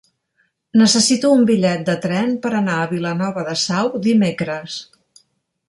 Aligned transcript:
Necessito 0.81 1.29
un 1.39 1.43
bitllet 1.49 1.83
de 1.91 1.95
tren 2.07 2.33
per 2.47 2.53
anar 2.61 2.79
a 2.85 2.89
Vilanova 2.95 3.47
de 3.51 3.55
Sau 3.67 3.93
dimecres. 4.09 4.83